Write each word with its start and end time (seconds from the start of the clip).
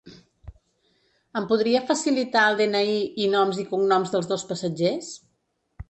Em 1.41 1.45
podria 1.51 1.83
facilitar 1.91 2.47
el 2.53 2.57
de-ena-i 2.63 2.99
i 3.27 3.31
noms 3.37 3.63
i 3.65 3.67
cognoms 3.75 4.15
dels 4.17 4.35
dos 4.35 4.49
passatgers? 4.55 5.17